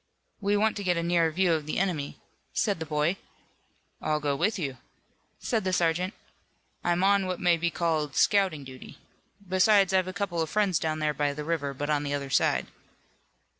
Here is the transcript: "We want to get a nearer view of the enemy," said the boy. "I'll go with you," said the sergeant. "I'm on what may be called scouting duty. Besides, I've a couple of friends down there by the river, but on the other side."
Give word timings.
"We 0.39 0.57
want 0.57 0.75
to 0.77 0.83
get 0.83 0.97
a 0.97 1.03
nearer 1.03 1.29
view 1.29 1.53
of 1.53 1.67
the 1.67 1.77
enemy," 1.77 2.17
said 2.53 2.79
the 2.79 2.87
boy. 2.87 3.17
"I'll 4.01 4.19
go 4.19 4.35
with 4.35 4.57
you," 4.57 4.77
said 5.37 5.63
the 5.63 5.71
sergeant. 5.71 6.15
"I'm 6.83 7.03
on 7.03 7.27
what 7.27 7.39
may 7.39 7.55
be 7.55 7.69
called 7.69 8.15
scouting 8.15 8.63
duty. 8.63 8.97
Besides, 9.47 9.93
I've 9.93 10.07
a 10.07 10.11
couple 10.11 10.41
of 10.41 10.49
friends 10.49 10.79
down 10.79 10.97
there 10.97 11.13
by 11.13 11.33
the 11.35 11.43
river, 11.43 11.75
but 11.75 11.91
on 11.91 12.01
the 12.01 12.15
other 12.15 12.31
side." 12.31 12.65